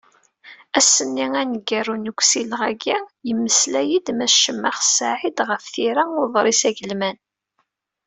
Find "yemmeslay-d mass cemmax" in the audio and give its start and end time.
3.27-4.79